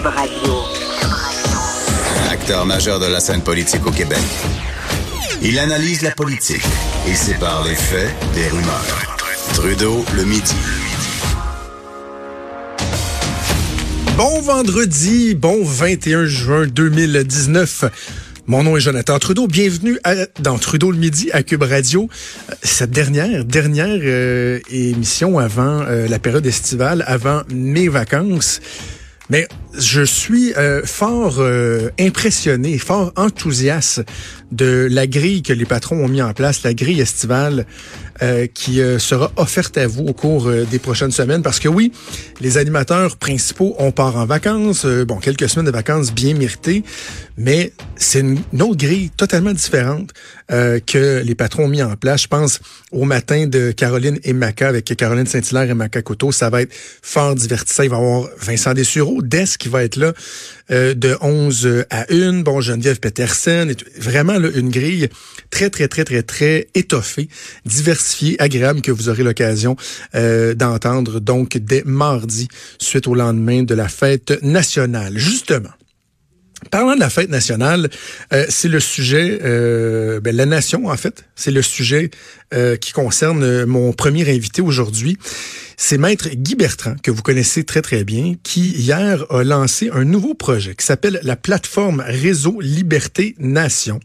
[0.00, 0.54] Cube Radio.
[2.30, 4.18] Acteur majeur de la scène politique au Québec.
[5.42, 6.64] Il analyse la politique
[7.06, 9.18] et sépare les faits des rumeurs.
[9.52, 10.54] Trudeau le midi.
[14.16, 17.84] Bon vendredi, bon 21 juin 2019.
[18.46, 19.48] Mon nom est Jonathan Trudeau.
[19.48, 22.08] Bienvenue à, dans Trudeau le midi à Cube Radio.
[22.48, 28.60] Euh, Cette dernière, dernière euh, émission avant euh, la période estivale, avant mes vacances.
[29.30, 29.46] Mais
[29.78, 34.02] je suis euh, fort euh, impressionné, fort enthousiaste
[34.50, 37.64] de la grille que les patrons ont mis en place, la grille estivale
[38.22, 41.42] euh, qui sera offerte à vous au cours des prochaines semaines.
[41.42, 41.92] Parce que oui,
[42.40, 46.84] les animateurs principaux, on part en vacances, bon, quelques semaines de vacances bien méritées,
[47.36, 50.12] mais c'est une, autre grille totalement différente
[50.48, 52.22] que les patrons ont mis en place.
[52.22, 52.60] Je pense
[52.90, 56.32] au matin de Caroline et Maca avec Caroline Saint-Hilaire et Maca Couteau.
[56.32, 57.84] Ça va être fort divertissant.
[57.84, 60.12] Il va y avoir Vincent Dessureau, Des qui va être là
[60.70, 62.40] euh, de 11 à 1.
[62.40, 63.74] Bon, Geneviève Petersen.
[63.98, 65.08] Vraiment là, une grille
[65.50, 67.28] très, très, très, très, très étoffée,
[67.64, 69.76] diversifiée, agréable que vous aurez l'occasion
[70.14, 75.16] euh, d'entendre donc dès mardi, suite au lendemain de la fête nationale.
[75.16, 75.70] Justement.
[76.70, 77.88] Parlant de la fête nationale,
[78.34, 82.10] euh, c'est le sujet, euh, ben, la nation en fait, c'est le sujet
[82.52, 85.18] euh, qui concerne mon premier invité aujourd'hui.
[85.82, 90.04] C'est Maître Guy Bertrand, que vous connaissez très très bien, qui hier a lancé un
[90.04, 93.98] nouveau projet qui s'appelle la plateforme Réseau Liberté Nation.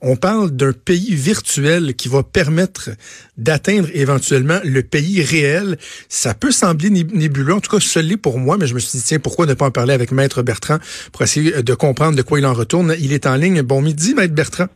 [0.00, 2.90] On parle d'un pays virtuel qui va permettre
[3.36, 5.78] d'atteindre éventuellement le pays réel.
[6.08, 8.98] Ça peut sembler nébuleux, en tout cas ce l'est pour moi, mais je me suis
[8.98, 10.78] dit, tiens, pourquoi ne pas en parler avec Maître Bertrand
[11.12, 12.96] pour essayer de comprendre de quoi il en retourne.
[12.98, 13.62] Il est en ligne.
[13.62, 14.66] Bon midi, Maître Bertrand.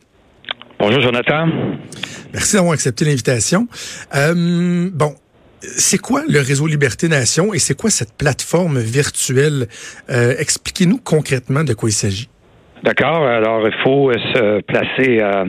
[0.79, 1.47] Bonjour, Jonathan.
[2.33, 3.67] Merci d'avoir accepté l'invitation.
[4.15, 5.13] Euh, bon,
[5.61, 9.67] c'est quoi le réseau Liberté Nation et c'est quoi cette plateforme virtuelle?
[10.09, 12.29] Euh, Expliquez-nous concrètement de quoi il s'agit.
[12.83, 13.25] D'accord.
[13.25, 15.45] Alors, il faut se placer euh,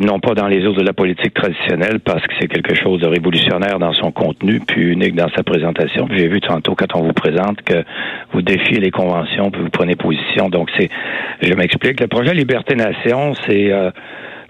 [0.00, 3.06] non pas dans les eaux de la politique traditionnelle parce que c'est quelque chose de
[3.06, 6.08] révolutionnaire dans son contenu puis unique dans sa présentation.
[6.10, 7.84] J'ai vu tantôt quand on vous présente que
[8.32, 10.48] vous défiez les conventions puis vous prenez position.
[10.48, 10.88] Donc, c'est,
[11.42, 12.00] je m'explique.
[12.00, 13.90] Le projet Liberté Nation, c'est euh,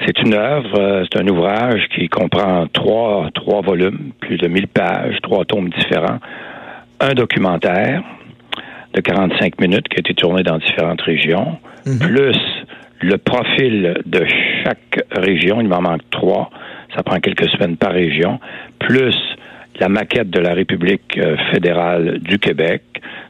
[0.04, 4.68] c'est une œuvre, euh, c'est un ouvrage qui comprend trois, trois volumes, plus de 1000
[4.68, 6.18] pages, trois tomes différents,
[7.00, 8.02] un documentaire
[8.94, 11.98] de 45 minutes qui a été tourné dans différentes régions, mm-hmm.
[11.98, 12.38] plus
[13.00, 14.24] le profil de
[14.64, 16.50] chaque région, il m'en manque trois,
[16.94, 18.40] ça prend quelques semaines par région,
[18.78, 19.14] plus
[19.78, 22.82] la maquette de la République euh, fédérale du Québec.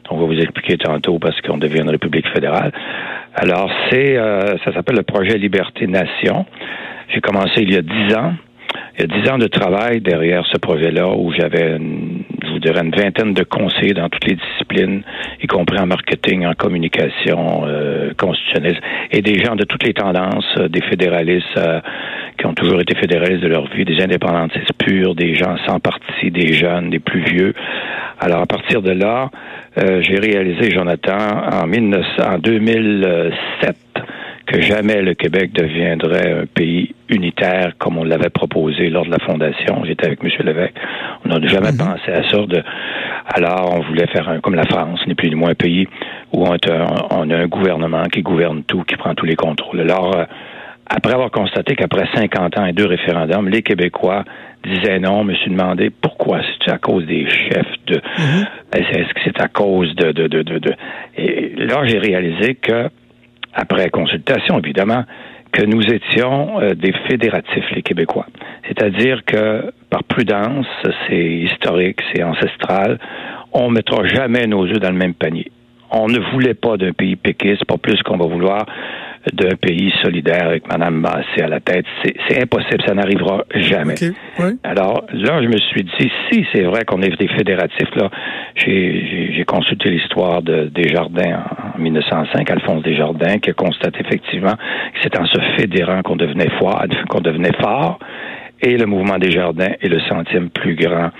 [0.09, 2.71] On va vous expliquer tantôt parce qu'on devient une République fédérale.
[3.35, 6.45] Alors, c'est, euh, ça s'appelle le projet Liberté Nation.
[7.13, 8.33] J'ai commencé il y a dix ans.
[8.97, 11.77] Il y a dix ans de travail derrière ce projet-là où j'avais,
[12.67, 15.03] dirais, une vingtaine de conseillers dans toutes les disciplines,
[15.41, 18.79] y compris en marketing, en communication euh, constitutionnelle,
[19.11, 21.79] et des gens de toutes les tendances, euh, des fédéralistes euh,
[22.37, 26.31] qui ont toujours été fédéralistes de leur vie, des indépendantistes purs, des gens sans parti,
[26.31, 27.53] des jeunes, des plus vieux.
[28.19, 29.29] Alors, à partir de là,
[29.77, 31.17] euh, j'ai réalisé, Jonathan,
[31.51, 33.75] en, 19, en 2007,
[34.47, 39.19] que jamais le Québec deviendrait un pays unitaire comme on l'avait proposé lors de la
[39.19, 39.83] fondation.
[39.85, 40.29] J'étais avec M.
[40.45, 40.73] Lévesque.
[41.25, 41.91] On n'a jamais mm -hmm.
[41.91, 42.37] pensé à ça.
[42.53, 42.63] De...
[43.35, 45.85] Alors, on voulait faire un, comme la France, n'est plus ni moins un pays
[46.33, 46.77] où on, a,
[47.19, 49.81] on a un gouvernement qui gouverne tout, qui prend tous les contrôles.
[49.81, 50.23] Alors, euh,
[50.89, 54.23] après avoir constaté qu'après 50 ans et deux référendums, les Québécois
[54.63, 58.43] disaient non, me suis demandé pourquoi c'est à cause des chefs de mm -hmm.
[58.77, 60.71] est-ce que c'est à cause de de, de, de, de...
[61.17, 62.89] et là j'ai réalisé que
[63.57, 65.03] après consultation évidemment
[65.51, 68.27] que nous étions euh, des fédératifs les Québécois.
[68.67, 70.67] C'est-à-dire que par prudence,
[71.07, 72.99] c'est historique, c'est ancestral,
[73.53, 75.51] on mettra jamais nos œufs dans le même panier.
[75.89, 78.65] On ne voulait pas d'un pays péquiste, pas plus qu'on va vouloir
[79.33, 81.85] d'un pays solidaire avec Mme Massé à la tête.
[82.03, 83.93] C'est impossible, ça n'arrivera jamais.
[83.93, 84.57] Okay, oui.
[84.63, 88.09] Alors là, je me suis dit, si c'est vrai qu'on est des fédératifs, là,
[88.55, 91.43] j'ai consulté l'histoire de Desjardins
[91.75, 96.49] en 1905, Alphonse Desjardins, qui a constaté effectivement que c'est en se fédérant qu'on devenait
[96.59, 97.99] fort, qu'on devenait fort.
[98.61, 101.11] Et le mouvement des jardins est le centième plus grand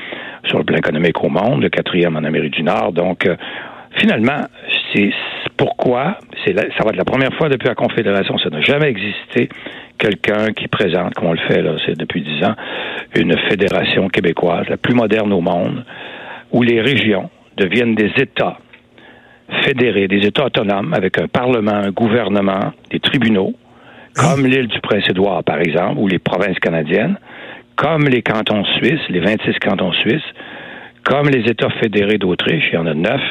[0.45, 2.93] sur le plan économique au monde, le quatrième en Amérique du Nord.
[2.93, 3.35] Donc, euh,
[3.99, 4.45] finalement,
[4.93, 5.11] c'est
[5.57, 9.49] pourquoi, c'est ça va être la première fois depuis la Confédération, ça n'a jamais existé
[9.97, 12.55] quelqu'un qui présente, comme on le fait là, c'est depuis dix ans,
[13.15, 15.83] une fédération québécoise, la plus moderne au monde,
[16.51, 18.57] où les régions deviennent des États
[19.63, 23.53] fédérés, des États autonomes, avec un Parlement, un gouvernement, des tribunaux,
[24.15, 27.17] comme l'île du Prince-Édouard, par exemple, ou les provinces canadiennes,
[27.75, 30.25] comme les cantons suisses, les 26 cantons suisses,
[31.03, 33.21] comme les États fédérés d'Autriche, il y en a neuf,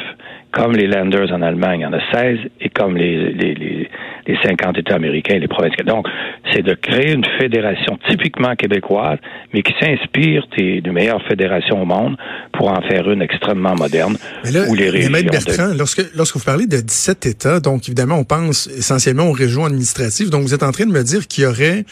[0.57, 3.89] comme les Landers en Allemagne, il y en a 16, et comme les, les, les,
[4.25, 5.73] les 50 États américains et les provinces.
[5.85, 6.07] Donc,
[6.51, 9.19] c'est de créer une fédération typiquement québécoise,
[9.53, 12.17] mais qui s'inspire des, des, meilleures fédérations au monde
[12.53, 14.17] pour en faire une extrêmement moderne.
[14.43, 18.15] Mais là, où les régions Bertrand, lorsque, lorsque vous parlez de 17 États, donc évidemment,
[18.15, 21.43] on pense essentiellement aux régions administratives, donc vous êtes en train de me dire qu'il
[21.43, 21.85] y aurait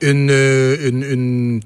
[0.00, 1.60] une, une, une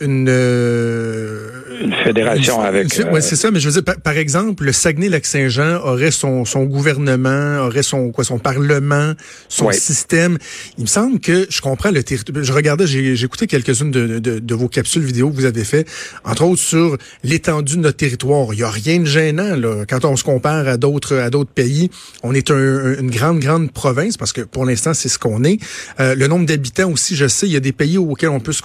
[0.00, 1.50] une, euh,
[1.80, 2.98] une fédération avec.
[2.98, 3.50] Euh, oui, c'est ça.
[3.50, 8.24] Mais je veux dire, par, exemple, le Saguenay-Lac-Saint-Jean aurait son, son gouvernement, aurait son quoi,
[8.24, 9.14] son parlement,
[9.48, 10.38] son système.
[10.76, 12.42] Il me semble que je comprends le territoire.
[12.42, 15.86] Je regardais, j'ai écouté quelques-unes de, de, de, vos capsules vidéo que vous avez fait,
[16.24, 18.48] entre autres sur l'étendue de notre territoire.
[18.52, 21.50] Il y a rien de gênant là quand on se compare à d'autres à d'autres
[21.50, 21.90] pays.
[22.22, 25.58] On est un, une grande grande province parce que pour l'instant c'est ce qu'on est.
[26.00, 28.52] Euh, le nombre d'habitants aussi, je sais, il y a des pays auxquels on peut
[28.52, 28.62] se,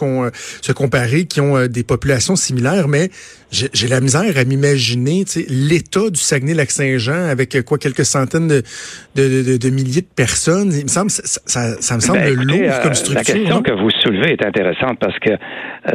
[0.62, 3.10] se comparer qui ont euh, des populations similaires, mais
[3.52, 8.64] j'ai la misère à m'imaginer l'état du Saguenay-Lac-Saint-Jean avec euh, quoi quelques centaines de,
[9.16, 10.72] de, de, milliers de personnes.
[10.74, 13.14] Il me semble ça, ça, me semble ben, lourd comme euh, structure.
[13.16, 15.32] La question que vous soulevez est intéressante parce que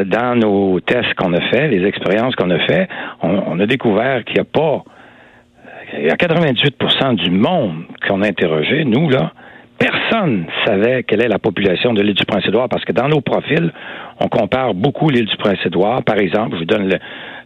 [0.05, 2.89] dans nos tests qu'on a fait, les expériences qu'on a fait,
[3.23, 4.85] on, a découvert qu'il n'y a pas
[5.99, 9.33] il y a 98% du monde qu'on a interrogé, nous, là,
[9.79, 13.73] personne savait quelle est la population de l'île du Prince-Édouard parce que dans nos profils,
[14.21, 16.03] on compare beaucoup l'île du Prince-Édouard.
[16.03, 16.99] Par exemple, je vous donne le,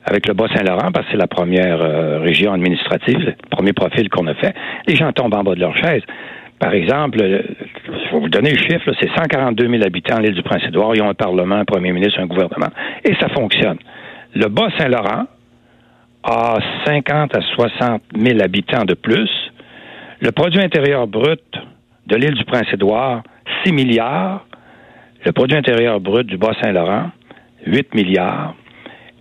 [0.05, 4.26] avec le Bas-Saint-Laurent parce que c'est la première euh, région administrative, le premier profil qu'on
[4.26, 4.55] a fait.
[4.87, 6.02] Les gens tombent en bas de leur chaise.
[6.58, 10.94] Par exemple, je vais vous donner le chiffre, c'est 142 000 habitants l'île du Prince-Édouard.
[10.94, 12.70] Ils ont un parlement, un premier ministre, un gouvernement.
[13.05, 13.79] Et ça fonctionne.
[14.34, 15.26] Le Bas-Saint-Laurent
[16.23, 19.29] a 50 à 60 000 habitants de plus.
[20.20, 21.43] Le produit intérieur brut
[22.06, 23.22] de l'île du Prince-Édouard,
[23.64, 24.46] 6 milliards.
[25.25, 27.10] Le produit intérieur brut du Bas-Saint-Laurent,
[27.66, 28.54] 8 milliards.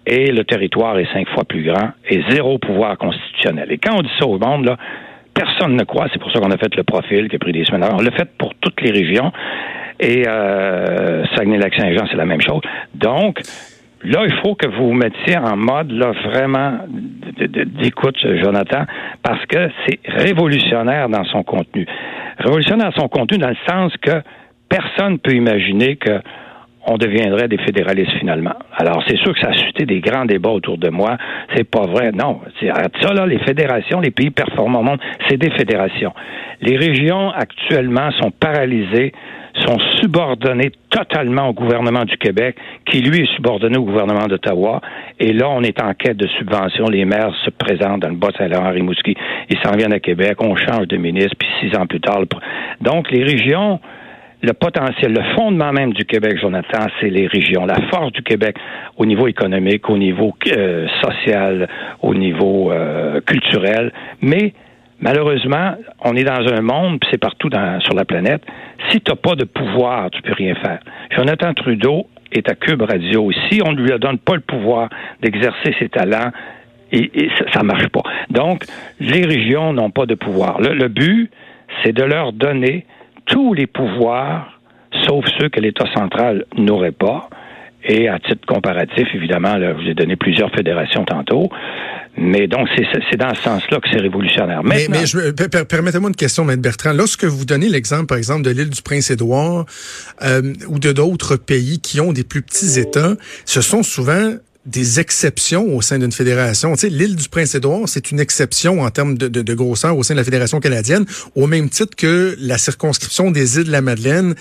[0.06, 3.72] Et le territoire est cinq fois plus grand et zéro pouvoir constitutionnel.
[3.72, 4.78] Et quand on dit ça au monde, là,
[5.33, 6.07] personne ne croit.
[6.12, 7.88] C'est pour ça qu'on a fait le profil qui a pris des semaines.
[7.94, 9.31] on l'a fait pour toutes les régions.
[10.00, 12.62] Et euh, Saguenay-Lac-Saint-Jean, c'est la même chose.
[12.95, 13.39] Donc,
[14.03, 16.80] là, il faut que vous vous mettiez en mode là vraiment
[17.38, 18.86] d'écoute, Jonathan,
[19.24, 21.86] parce que c'est révolutionnaire dans son contenu.
[22.38, 24.21] Révolutionnaire dans son contenu dans le sens que
[24.69, 26.19] personne ne peut imaginer que
[26.88, 28.56] on deviendrait des fédéralistes finalement.
[28.75, 31.18] Alors, c'est sûr que ça a suscité des grands débats autour de moi.
[31.56, 32.12] C'est pas vrai.
[32.12, 32.42] Non.
[32.59, 35.00] Ça, là, les fédérations, les pays performants au monde,
[35.30, 36.13] c'est des fédérations.
[36.62, 39.13] Les régions, actuellement, sont paralysées
[39.65, 42.56] sont subordonnés totalement au gouvernement du Québec,
[42.86, 44.81] qui lui est subordonné au gouvernement d'Ottawa.
[45.19, 46.86] Et là, on est en quête de subventions.
[46.86, 49.15] Les maires se présentent dans le Bas-Saint-Laurent, Rimouski.
[49.50, 50.38] Ils s'en viennent à Québec.
[50.39, 52.21] On change de ministre, puis six ans plus tard.
[52.81, 53.80] Donc, les régions,
[54.42, 57.65] le potentiel, le fondement même du Québec, Jonathan, c'est les régions.
[57.65, 58.56] La force du Québec
[58.98, 61.68] au niveau économique, au niveau euh, social,
[62.01, 63.92] au niveau euh, culturel.
[64.21, 64.53] Mais
[65.01, 67.50] Malheureusement, on est dans un monde, puis c'est partout
[67.80, 68.44] sur la planète.
[68.89, 70.80] Si tu n'as pas de pouvoir, tu peux rien faire.
[71.15, 73.31] Jonathan Trudeau est à Cube Radio.
[73.50, 74.89] Si on ne lui donne pas le pouvoir
[75.21, 76.31] d'exercer ses talents,
[76.92, 78.03] et, ça, ne marche pas.
[78.30, 78.65] Donc,
[79.00, 80.59] les régions n'ont pas de pouvoir.
[80.59, 81.31] Le, but,
[81.83, 82.86] c'est de leur donner
[83.25, 84.59] tous les pouvoirs,
[85.07, 87.30] sauf ceux que l'État central n'aurait pas.
[87.83, 91.50] Et à titre comparatif, évidemment, là, je vous ai donné plusieurs fédérations tantôt.
[92.18, 94.63] Mais donc, c'est dans ce sens-là que c'est révolutionnaire.
[94.63, 95.06] mais, mais
[95.65, 96.94] permettez-moi une question, Maître Bertrand.
[96.94, 99.65] Lorsque vous donnez l'exemple, par exemple, de l'île du Prince-Édouard
[100.22, 103.15] euh, ou de d'autres pays qui ont des plus petits États,
[103.46, 104.34] ce sont souvent
[104.65, 106.74] des exceptions au sein d'une fédération.
[106.74, 110.03] Tu sais, l'île du Prince-Édouard, c'est une exception en termes de, de, de, grosseur au
[110.03, 113.82] sein de la Fédération canadienne, au même titre que la circonscription des îles de la
[113.82, 114.36] Madeleine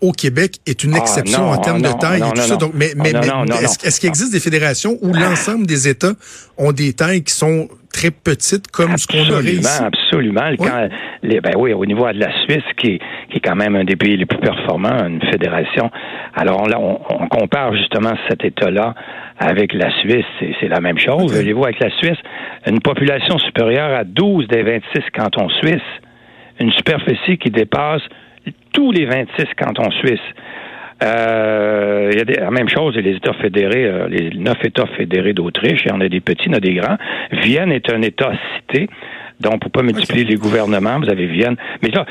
[0.00, 2.56] au Québec est une ah, exception en termes de taille et tout ça.
[2.56, 6.14] Donc, mais, mais, est-ce qu'il existe des fédérations où l'ensemble des États
[6.56, 9.82] ont des tailles qui sont très petites comme ce qu'on aurait ici?
[9.82, 10.88] Absolument, Quand,
[11.22, 12.98] les, ben oui, au niveau de la Suisse, qui est,
[13.30, 15.90] qui est quand même un des pays les plus performants, une fédération.
[16.34, 18.94] Alors là, on, on compare justement cet État-là
[19.38, 20.26] avec la Suisse,
[20.60, 21.32] c'est la même chose.
[21.32, 22.18] Voyez-vous, avec la Suisse,
[22.66, 25.80] une population supérieure à 12 des 26 cantons suisses,
[26.60, 28.02] une superficie qui dépasse
[28.72, 30.20] tous les 26 cantons suisses.
[31.02, 34.86] Euh, il y a des, la même chose, les États fédérés, euh, les neuf États
[34.86, 36.96] fédérés d'Autriche, il y en a des petits, il y en a des grands.
[37.30, 38.88] Vienne est un État cité.
[39.40, 41.56] Donc, pour pas multiplier les gouvernements, vous avez Vienne.
[41.82, 42.04] Mais là,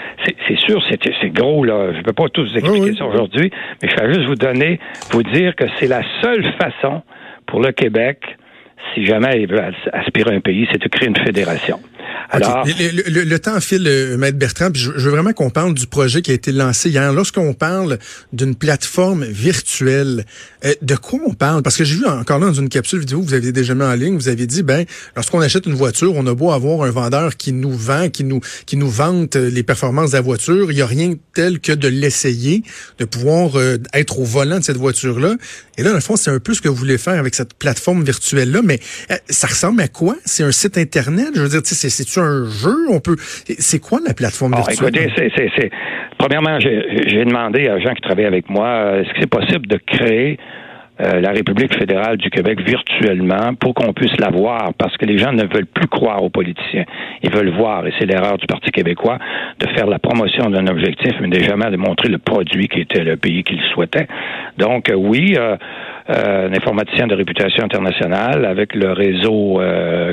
[0.47, 1.91] c'est sûr, c'est gros, là.
[1.91, 3.51] Je ne peux pas tous vous expliquer ça aujourd'hui,
[3.81, 4.79] mais je vais juste vous donner,
[5.11, 7.01] vous dire que c'est la seule façon
[7.45, 8.19] pour le Québec,
[8.93, 11.79] si jamais il veut aspirer un pays, c'est de créer une fédération.
[12.29, 16.21] Alors, le, temps file, euh, Maître Bertrand, puis je, veux vraiment qu'on parle du projet
[16.21, 17.13] qui a été lancé hier.
[17.13, 17.99] Lorsqu'on parle
[18.33, 20.25] d'une plateforme virtuelle,
[20.65, 21.61] euh, de quoi on parle?
[21.61, 23.83] Parce que j'ai vu encore là dans une capsule vidéo que vous aviez déjà mis
[23.83, 26.91] en ligne, vous avez dit, ben, lorsqu'on achète une voiture, on a beau avoir un
[26.91, 30.75] vendeur qui nous vend, qui nous, qui nous vante les performances de la voiture, il
[30.75, 32.63] n'y a rien tel que de l'essayer,
[32.99, 33.51] de pouvoir
[33.93, 35.35] être au volant de cette voiture-là.
[35.77, 37.53] Et là, dans le fond, c'est un peu ce que vous voulez faire avec cette
[37.53, 38.79] plateforme virtuelle-là, mais
[39.29, 40.15] ça ressemble à quoi?
[40.25, 41.29] C'est un site Internet?
[41.35, 41.61] Je veux dire,
[42.17, 42.87] c'est-tu un jeu?
[42.89, 43.15] On peut.
[43.19, 44.95] C'est quoi la plateforme ah, virtuelle?
[44.95, 45.69] Écoutez, c'est.
[46.17, 49.77] Premièrement, j'ai demandé à gens qui travaillent avec moi, euh, est-ce que c'est possible de
[49.77, 50.37] créer
[50.99, 55.19] euh, la République fédérale du Québec virtuellement pour qu'on puisse la voir, parce que les
[55.19, 56.85] gens ne veulent plus croire aux politiciens.
[57.21, 59.19] Ils veulent voir, et c'est l'erreur du Parti québécois,
[59.59, 63.15] de faire la promotion d'un objectif, mais jamais de montrer le produit qui était le
[63.15, 64.07] pays qu'ils souhaitaient.
[64.57, 65.55] Donc, euh, oui, euh,
[66.09, 69.59] un informaticien de réputation internationale avec le réseau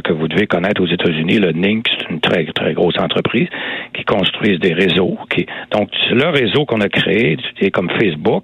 [0.03, 3.47] que vous devez connaître aux États-Unis, le NINC, c'est une très, très grosse entreprise
[3.93, 5.17] qui construise des réseaux.
[5.31, 8.43] Qui, donc, le réseau qu'on a créé, est comme Facebook,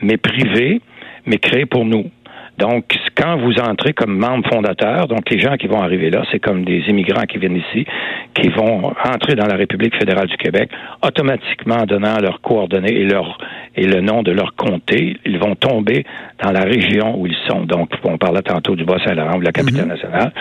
[0.00, 0.80] mais privé,
[1.28, 2.10] mais créé pour nous.
[2.58, 6.40] Donc, quand vous entrez comme membre fondateur, donc les gens qui vont arriver là, c'est
[6.40, 7.86] comme des immigrants qui viennent ici,
[8.34, 10.68] qui vont entrer dans la République fédérale du Québec,
[11.06, 13.38] automatiquement en donnant leurs coordonnées et leur
[13.76, 16.04] et le nom de leur comté, ils vont tomber
[16.42, 17.60] dans la région où ils sont.
[17.60, 19.90] Donc, on parlait tantôt du Bas-Saint-Laurent ou de la capitale mhm.
[19.90, 20.32] nationale.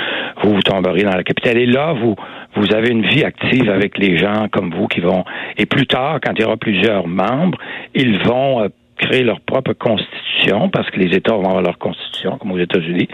[0.42, 1.60] Vous vous tomberez dans la capitale.
[1.60, 2.16] Et là, vous
[2.56, 5.24] vous avez une vie active avec les gens comme vous qui vont.
[5.58, 7.60] Et plus tard, quand il y aura plusieurs membres,
[7.94, 12.38] ils vont euh, créer leur propre constitution, parce que les États vont avoir leur constitution,
[12.38, 13.08] comme aux États-Unis,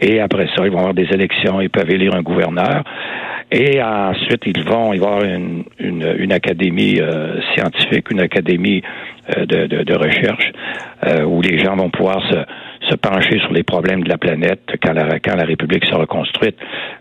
[0.00, 2.84] et après ça, ils vont avoir des élections, ils peuvent élire un gouverneur,
[3.50, 8.82] et ensuite, ils vont, y avoir une, une, académie euh, scientifique, une académie
[9.36, 10.52] euh, de, de, recherche,
[11.06, 14.60] euh, où les gens vont pouvoir se, se pencher sur les problèmes de la planète
[14.82, 16.56] quand la, quand la République sera construite.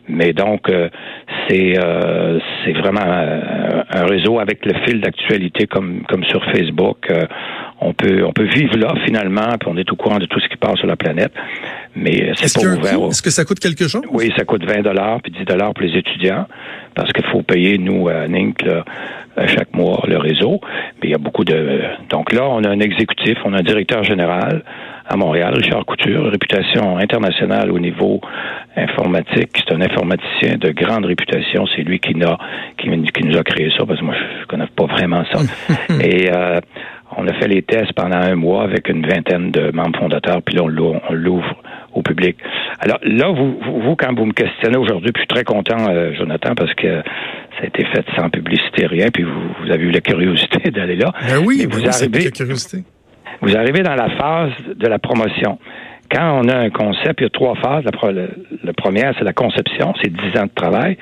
[0.08, 0.72] Mais donc,
[1.50, 1.74] c'est
[2.64, 7.12] c'est vraiment un, réseau avec le fil d'actualité comme, comme sur Facebook
[7.80, 10.48] on peut on peut vivre là finalement, puis on est au courant de tout ce
[10.48, 11.32] qui passe sur la planète.
[11.96, 13.08] Mais c'est pas ouvert.
[13.10, 14.04] Est-ce que ça coûte quelque chose?
[14.12, 16.48] Oui, ça coûte 20 dollars puis 10 dollars pour les étudiants
[16.96, 18.64] parce qu'il faut payer nous à NINC
[19.48, 20.60] chaque mois le réseau.
[21.02, 23.64] Mais il y a beaucoup de donc là on a un exécutif, on a un
[23.64, 24.64] directeur général
[25.10, 28.20] à Montréal, Richard Couture, réputation internationale au niveau
[28.76, 29.50] informatique.
[29.56, 31.66] C'est un informaticien de grande réputation.
[31.76, 32.38] C'est lui qui, a,
[32.78, 35.40] qui, qui, nous a créé ça, parce que moi, je connais pas vraiment ça.
[36.02, 36.60] Et euh,
[37.16, 40.56] on a fait les tests pendant un mois avec une vingtaine de membres fondateurs, puis
[40.56, 41.56] là, on l'ouvre
[41.94, 42.38] au public.
[42.80, 46.14] Alors là, vous, vous, quand vous me questionnez aujourd'hui, puis je suis très content, euh,
[46.14, 47.02] Jonathan, parce que
[47.58, 51.12] ça a été fait sans publicité, rien, puis vous, avez eu la curiosité d'aller là.
[51.28, 52.84] Ben oui, vous ben arrivez, la curiosité.
[53.42, 55.60] Vous arrivez dans la phase de la promotion.
[56.12, 57.84] Quand on a un concept, il y a trois phases.
[57.84, 57.92] La,
[58.64, 60.98] la première, c'est la conception, c'est dix ans de travail.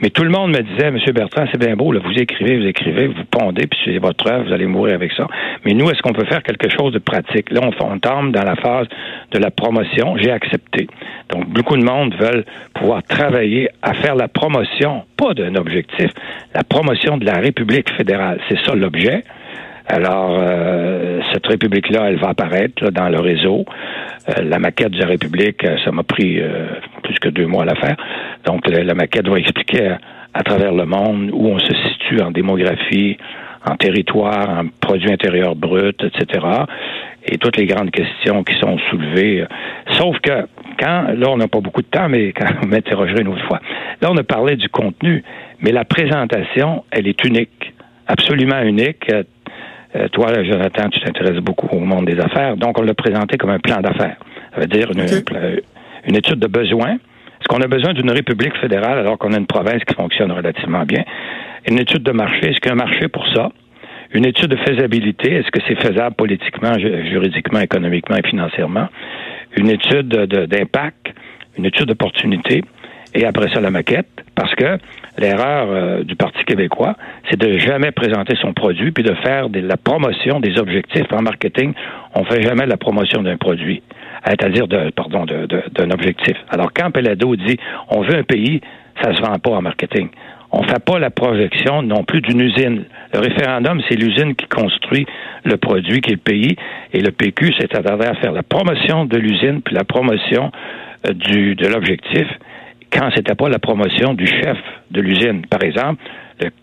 [0.00, 0.98] Mais tout le monde me disait, M.
[1.14, 4.46] Bertrand, c'est bien beau, là, vous écrivez, vous écrivez, vous pondez, puis c'est votre œuvre,
[4.46, 5.26] vous allez mourir avec ça.
[5.64, 7.50] Mais nous, est-ce qu'on peut faire quelque chose de pratique?
[7.50, 8.86] Là, on, on tombe dans la phase
[9.30, 10.16] de la promotion.
[10.16, 10.86] J'ai accepté.
[11.30, 12.44] Donc, beaucoup de monde veulent
[12.74, 16.10] pouvoir travailler à faire la promotion, pas d'un objectif,
[16.54, 18.40] la promotion de la République fédérale.
[18.48, 19.22] C'est ça l'objet.
[19.86, 23.64] Alors, euh, cette République-là, elle va apparaître dans le réseau.
[24.28, 26.40] Euh, la maquette de la République, euh, ça m'a pris
[27.02, 27.96] plus que deux mois à la faire.
[28.44, 29.96] Donc, la, maquette va expliquer
[30.34, 33.16] à, travers le monde où on se situe en démographie,
[33.64, 36.46] en territoire, en produit intérieur brut, etc.
[37.24, 39.44] Et toutes les grandes questions qui sont soulevées.
[39.98, 40.46] Sauf que
[40.78, 43.60] quand, là, on n'a pas beaucoup de temps, mais quand vous m'interrogerez une autre fois.
[44.00, 45.22] Là, on a parlé du contenu,
[45.60, 47.72] mais la présentation, elle est unique,
[48.08, 49.06] absolument unique.
[49.94, 53.50] Euh, toi, Jonathan, tu t'intéresses beaucoup au monde des affaires, donc on l'a présenté comme
[53.50, 54.16] un plan d'affaires.
[54.54, 56.96] Ça veut dire une, étude de besoin.
[57.42, 60.84] Est-ce qu'on a besoin d'une république fédérale alors qu'on a une province qui fonctionne relativement
[60.84, 61.02] bien?
[61.68, 63.50] Une étude de marché, est-ce qu'il y a un marché pour ça?
[64.12, 68.86] Une étude de faisabilité, est-ce que c'est faisable politiquement, juridiquement, économiquement et financièrement?
[69.56, 71.12] Une étude d'impact,
[71.58, 72.62] une étude d'opportunité
[73.12, 74.78] et après ça la maquette, parce que
[75.18, 76.94] l'erreur euh, du Parti québécois,
[77.28, 81.22] c'est de jamais présenter son produit puis de faire de la promotion des objectifs en
[81.22, 81.74] marketing.
[82.14, 83.82] On fait jamais la promotion d'un produit,
[84.26, 86.36] c'est-à-dire de, pardon, d'un objectif.
[86.50, 88.60] Alors quand Pelado dit on veut un pays,
[89.02, 90.08] ça se vend pas en marketing.
[90.54, 92.84] On fait pas la projection non plus d'une usine.
[93.14, 95.06] Le référendum, c'est l'usine qui construit
[95.44, 96.56] le produit qui est le pays,
[96.92, 97.82] et le PQ, c'est à
[98.14, 100.52] faire la promotion de l'usine puis la promotion
[101.08, 102.26] euh, du, de l'objectif
[102.92, 104.58] quand c'était pas la promotion du chef
[104.90, 105.46] de l'usine.
[105.46, 106.02] Par exemple,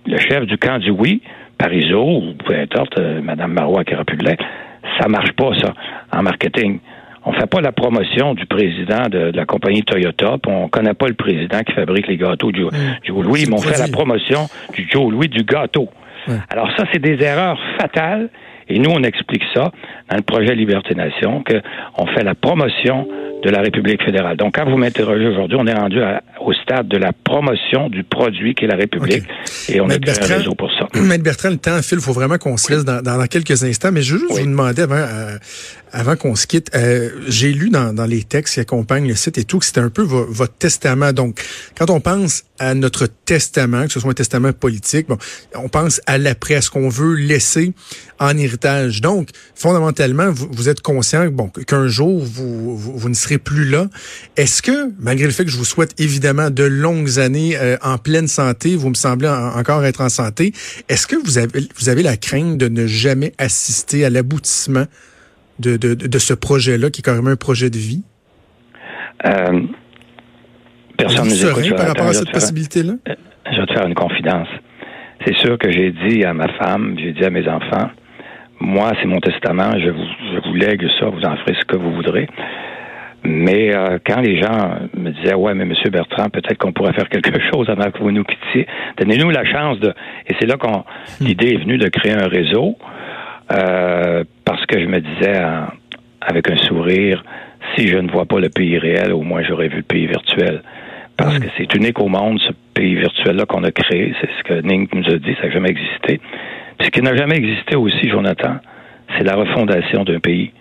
[0.05, 1.21] le, chef du camp du oui,
[1.57, 4.17] Parizeau, ou peu importe, euh, Mme Marois qui aurait pu
[4.99, 5.73] ça marche pas, ça,
[6.13, 6.79] en marketing.
[7.25, 11.07] On fait pas la promotion du président de, la compagnie Toyota, puis on connaît pas
[11.07, 12.65] le président qui fabrique les gâteaux du
[13.03, 15.89] Joe, Louis, mais on fait la promotion du Joe Louis du gâteau.
[16.49, 18.29] Alors ça, c'est des erreurs fatales.
[18.71, 19.71] Et nous, on explique ça
[20.09, 23.07] dans le projet Liberté Nation, qu'on fait la promotion
[23.43, 24.37] de la République fédérale.
[24.37, 25.99] Donc, quand vous m'interrogez aujourd'hui, on est rendu
[26.39, 29.23] au stade de la promotion du produit qui est la République.
[29.69, 30.87] Et on a créé un réseau pour ça.
[30.99, 33.91] Maître Bertrand, le temps file, il faut vraiment qu'on se laisse dans, dans, quelques instants.
[33.91, 35.37] Mais je veux juste vous demander avant, euh,
[35.91, 39.37] avant qu'on se quitte, euh, j'ai lu dans, dans, les textes qui accompagnent le site
[39.37, 41.13] et tout que c'était un peu votre testament.
[41.13, 41.41] Donc,
[41.77, 45.17] quand on pense à notre testament, que ce soit un testament politique, bon,
[45.55, 47.73] on pense à l'après, à ce qu'on veut laisser
[48.19, 49.01] en héritage.
[49.01, 53.65] Donc, fondamentalement, vous, vous êtes conscient bon, qu'un jour, vous, vous, vous, ne serez plus
[53.65, 53.87] là.
[54.35, 57.97] Est-ce que, malgré le fait que je vous souhaite évidemment de longues années euh, en
[57.97, 60.53] pleine santé, vous me semblez encore être en santé,
[60.87, 64.85] est-ce que vous avez, vous avez la crainte de ne jamais assister à l'aboutissement
[65.59, 68.03] de, de, de ce projet-là, qui est carrément un projet de vie?
[69.25, 69.61] Euh,
[70.97, 72.93] personne ne nous par rapport à cette possibilité-là?
[73.07, 73.15] Euh,
[73.51, 74.47] je vais te faire une confidence.
[75.25, 77.89] C'est sûr que j'ai dit à ma femme, j'ai dit à mes enfants,
[78.61, 81.77] moi, c'est mon testament, je vous, je vous lègue ça, vous en ferez ce que
[81.77, 82.27] vous voudrez.
[83.23, 87.09] Mais euh, quand les gens me disaient ouais mais Monsieur Bertrand peut-être qu'on pourrait faire
[87.09, 88.65] quelque chose avant que vous nous quittiez,
[88.97, 89.93] donnez-nous la chance de
[90.27, 91.25] et c'est là qu'on hmm.
[91.25, 92.77] l'idée est venue de créer un réseau
[93.51, 95.41] euh, parce que je me disais
[96.21, 97.23] avec un sourire
[97.75, 100.61] si je ne vois pas le pays réel au moins j'aurais vu le pays virtuel
[101.17, 101.41] parce hmm.
[101.41, 104.65] que c'est unique au monde ce pays virtuel là qu'on a créé c'est ce que
[104.65, 106.21] Ning nous a dit ça n'a jamais existé
[106.77, 108.55] Puis ce qui n'a jamais existé aussi Jonathan
[109.17, 110.51] c'est la refondation d'un pays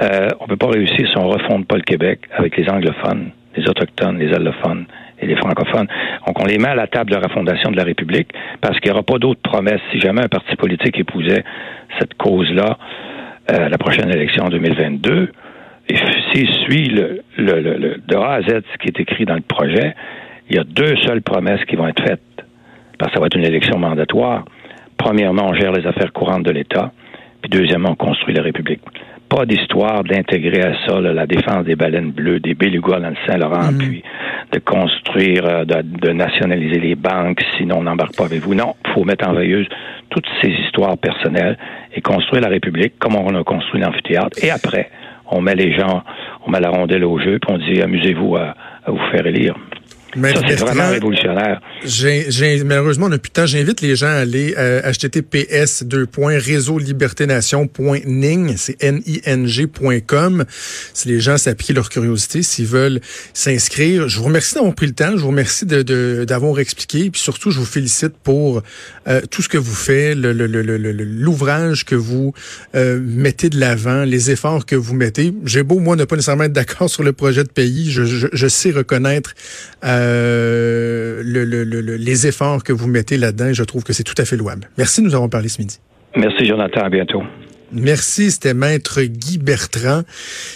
[0.00, 2.68] euh, on ne peut pas réussir si on ne refonde pas le Québec avec les
[2.68, 4.86] anglophones, les autochtones, les allophones
[5.20, 5.88] et les francophones.
[6.26, 8.28] Donc, on les met à la table de la refondation de la République
[8.60, 9.80] parce qu'il n'y aura pas d'autres promesses.
[9.90, 11.42] Si jamais un parti politique épousait
[11.98, 12.78] cette cause-là,
[13.50, 15.32] euh, la prochaine élection en 2022,
[15.88, 15.96] et
[16.32, 19.40] s'il suit le, le, le, de A à Z ce qui est écrit dans le
[19.40, 19.94] projet,
[20.48, 22.20] il y a deux seules promesses qui vont être faites.
[22.98, 24.44] Parce que ça va être une élection mandatoire.
[24.96, 26.92] Premièrement, on gère les affaires courantes de l'État.
[27.40, 28.82] Puis deuxièmement, on construit la République
[29.28, 33.72] pas d'histoire d'intégrer à ça la défense des baleines bleues, des belugas dans le Saint-Laurent,
[33.72, 33.78] mhm.
[33.78, 34.02] puis
[34.52, 38.54] de construire, euh, de, nationaliser les banques, sinon on n'embarque pas avec vous.
[38.54, 39.66] Non, il faut mettre en veilleuse
[40.10, 41.58] toutes ces histoires personnelles
[41.94, 44.42] et construire la République comme on a construit l'amphithéâtre.
[44.42, 44.90] Et après,
[45.30, 46.02] on met les gens,
[46.46, 49.54] on met la rondelle au jeu, puis on dit amusez-vous à, à vous faire élire
[50.14, 51.60] c'est vraiment révolutionnaire.
[51.84, 53.46] J'ai, malheureusement, on n'a plus de temps.
[53.46, 55.84] J'invite les gens à aller à euh, https
[56.38, 60.44] réseau-liberté-nation.ning, c'est N-I-N-G.com.
[60.94, 63.00] Si les gens s'appliquent leur curiosité, s'ils veulent
[63.34, 64.08] s'inscrire.
[64.08, 65.12] Je vous remercie d'avoir pris le temps.
[65.12, 67.10] Je vous remercie de, d'avoir expliqué.
[67.10, 68.62] Puis surtout, je vous félicite pour
[69.06, 72.32] euh, tout ce que vous faites, l'ouvrage que vous
[72.74, 75.32] euh, mettez de l'avant, les efforts que vous mettez.
[75.44, 77.90] J'ai beau, moi, ne pas nécessairement être d'accord sur le projet de pays.
[77.90, 79.34] Je, je, je sais reconnaître
[79.84, 83.52] euh, le, le, les efforts que vous mettez là-dedans.
[83.52, 84.68] Je trouve que c'est tout à fait louable.
[84.78, 85.78] Merci nous avons parlé ce midi.
[86.16, 86.80] Merci, Jonathan.
[86.84, 87.22] À bientôt.
[87.72, 90.02] Merci, c'était Maître Guy Bertrand.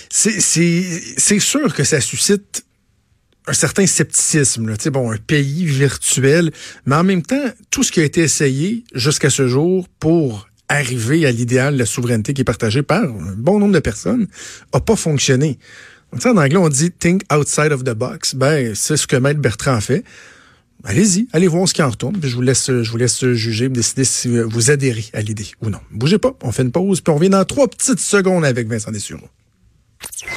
[0.08, 2.64] C'est sûr que ça suscite
[3.46, 4.76] un certain scepticisme, là.
[4.90, 6.52] bon, un pays virtuel,
[6.86, 11.26] mais en même temps, tout ce qui a été essayé jusqu'à ce jour pour arriver
[11.26, 14.26] à l'idéal de la souveraineté qui est partagée par un bon nombre de personnes
[14.72, 15.58] a pas fonctionné
[16.24, 18.34] en anglais, on dit think outside of the box.
[18.34, 20.04] Ben, c'est ce que Maître Bertrand fait.
[20.84, 23.68] Allez-y, allez voir ce qui en retourne, puis je vous laisse, je vous laisse juger,
[23.68, 25.78] décider si vous adhérez à l'idée ou non.
[25.92, 28.90] Bougez pas, on fait une pause, puis on revient dans trois petites secondes avec Vincent
[28.90, 29.28] Dessureau.